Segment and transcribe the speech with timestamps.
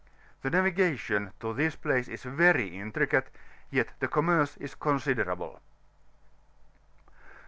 [0.41, 3.29] The naviga tion to this place is very intricate,
[3.69, 5.61] yet the commerce is considerable.